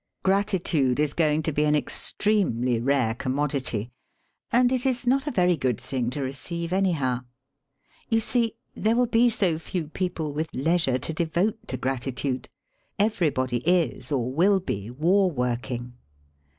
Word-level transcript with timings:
Gratitude 0.23 0.99
is 0.99 1.13
going 1.13 1.43
to 1.43 1.51
be 1.51 1.63
an 1.63 1.75
extremely 1.75 2.79
rare 2.79 3.13
commodity, 3.13 3.91
and 4.51 4.71
it 4.71 4.83
is 4.83 5.05
not 5.05 5.27
a 5.27 5.31
very 5.31 5.55
good 5.55 5.79
thing 5.79 6.09
to 6.09 6.23
receive, 6.23 6.73
anyhow. 6.73 7.19
You 8.09 8.19
see, 8.19 8.55
there 8.75 8.95
will 8.95 9.05
be 9.05 9.29
so 9.29 9.59
few 9.59 9.89
people 9.89 10.33
with 10.33 10.49
leisure 10.55 10.97
to 10.97 11.13
devote 11.13 11.67
to 11.67 11.77
gratitude. 11.77 12.49
Everybody 12.97 13.57
is 13.57 14.11
or 14.11 14.31
will 14.33 14.59
be 14.59 14.89
war 14.89 15.29
working. 15.29 15.93